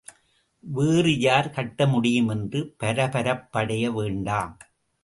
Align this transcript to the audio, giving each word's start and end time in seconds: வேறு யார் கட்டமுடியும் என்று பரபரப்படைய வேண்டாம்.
வேறு 0.63 1.19
யார் 1.19 1.53
கட்டமுடியும் 1.55 2.29
என்று 2.29 2.75
பரபரப்படைய 2.83 3.93
வேண்டாம். 3.93 4.57